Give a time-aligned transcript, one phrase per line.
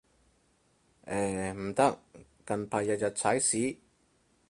[1.05, 1.95] 唉，唔得，
[2.43, 3.77] 近排日日踩屎